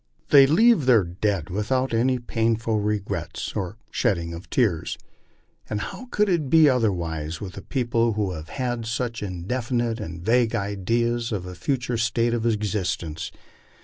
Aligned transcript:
They 0.29 0.47
leave 0.47 0.87
their 0.87 1.03
dead 1.03 1.51
without 1.51 1.93
any 1.93 2.17
painful 2.17 2.79
regrets, 2.79 3.55
or 3.55 3.77
the 3.85 3.91
shedding 3.91 4.33
of 4.33 4.49
tears. 4.49 4.97
And 5.69 5.79
how 5.79 6.07
could 6.09 6.27
it 6.27 6.49
be 6.49 6.67
otherwise 6.67 7.39
with 7.39 7.55
a 7.55 7.61
people 7.61 8.13
who 8.13 8.31
have 8.31 8.87
such 8.87 9.21
indefinite 9.21 9.99
and 9.99 10.19
vague 10.25 10.55
ideas 10.55 11.31
of 11.31 11.45
a 11.45 11.53
future 11.53 11.97
state 11.99 12.33
of 12.33 12.47
existence? 12.47 13.31